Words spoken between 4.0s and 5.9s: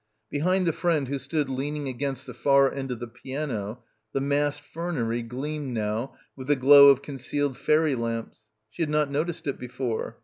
the massed fernery gleamed